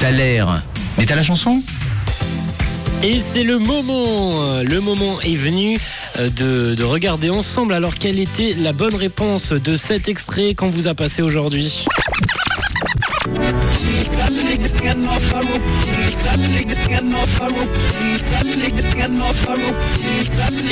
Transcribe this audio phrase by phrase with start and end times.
[0.00, 0.62] T'as l'air.
[0.96, 1.62] Mais t'as la chanson
[3.02, 5.76] Et c'est le moment, le moment est venu
[6.18, 10.68] euh, de, de regarder ensemble alors quelle était la bonne réponse de cet extrait qu'on
[10.68, 11.84] vous a passé aujourd'hui.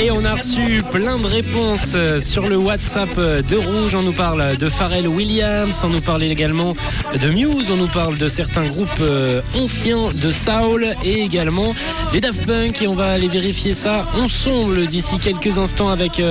[0.01, 3.93] Et on a reçu plein de réponses euh, sur le WhatsApp euh, de Rouge.
[3.93, 6.75] On nous parle de Pharrell Williams, on nous parle également
[7.21, 11.75] de Muse, on nous parle de certains groupes euh, anciens de Soul et également
[12.11, 12.81] des Daft Punk.
[12.81, 16.21] Et on va aller vérifier ça ensemble d'ici quelques instants avec,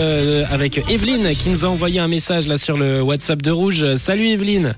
[0.51, 3.96] avec Evelyne qui nous a envoyé un message là sur le WhatsApp de Rouge.
[3.96, 4.74] Salut Evelyne.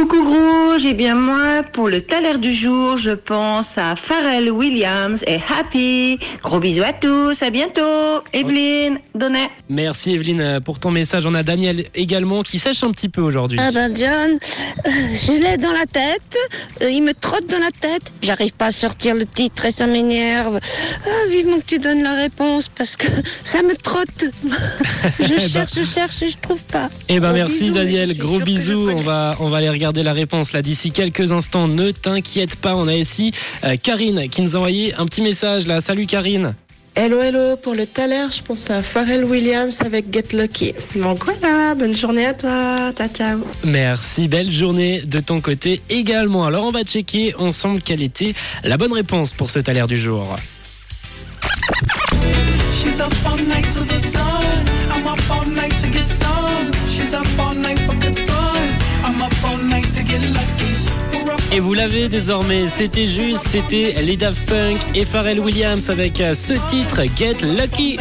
[0.00, 5.22] Coucou Rouge, et bien moi, pour le taler du jour, je pense à Pharrell Williams
[5.26, 6.18] et Happy.
[6.42, 7.82] Gros bisous à tous, à bientôt.
[8.32, 9.50] Evelyne, Donnet.
[9.68, 11.26] Merci Evelyne euh, pour ton message.
[11.26, 13.58] On a Daniel également qui sèche un petit peu aujourd'hui.
[13.60, 16.22] Ah ben John, euh, je l'ai dans la tête,
[16.80, 19.86] euh, il me trotte dans la tête, j'arrive pas à sortir le titre et ça
[19.86, 20.60] m'énerve.
[21.04, 23.06] Ah, vivement que tu donnes la réponse parce que
[23.44, 24.24] ça me trotte.
[25.20, 26.88] je cherche, je cherche et je trouve pas.
[27.10, 28.88] Eh ben Gros merci bisous, Daniel, gros bisous.
[28.90, 31.66] On va on va aller regarder la réponse là d'ici quelques instants.
[31.66, 33.32] Ne t'inquiète pas, on a ici
[33.64, 35.80] euh, Karine qui nous a envoyé un petit message là.
[35.80, 36.54] Salut Karine.
[36.96, 40.74] Hello, hello, pour le taler, je pense à Pharrell Williams avec Get Lucky.
[40.96, 43.38] Donc voilà, bonne journée à toi, ciao ciao.
[43.64, 46.44] Merci, belle journée de ton côté également.
[46.44, 50.36] Alors on va checker ensemble quelle était la bonne réponse pour ce taler du jour.
[52.72, 54.66] She's up all night to the sun.
[54.90, 56.39] I'm up all night to get some.
[61.52, 66.34] Et vous l'avez désormais, c'était juste, c'était les Daft Punk et Pharrell Williams avec euh,
[66.34, 67.98] ce titre Get Lucky.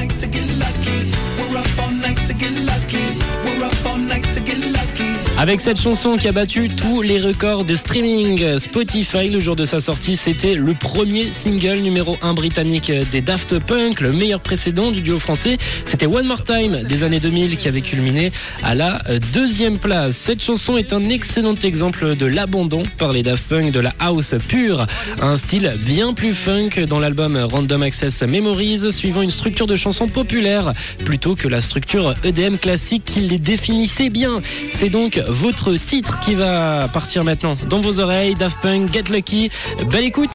[5.40, 9.64] Avec cette chanson qui a battu tous les records de streaming Spotify le jour de
[9.64, 14.92] sa sortie, c'était le premier single numéro 1 britannique des Daft Punk, le meilleur précédent
[14.92, 15.58] du duo français.
[15.86, 18.34] C'était One More Time des années 2000 qui avait culminé
[18.64, 19.02] à la
[19.32, 20.18] deuxième place.
[20.18, 24.36] Cette chanson est un excellent exemple de l'abandon par les Daft Punk de la house
[24.46, 24.88] pure,
[25.22, 30.10] un style bien plus funk dans l'album Random Access Memories, suivant une structure de chanson
[30.10, 30.74] populaire
[31.06, 34.42] plutôt que la structure EDM classique qui les définissait bien.
[34.76, 38.36] C'est donc votre titre qui va partir maintenant dans vos oreilles.
[38.36, 39.52] Daft Punk, Get Lucky.
[39.92, 40.28] Belle écoute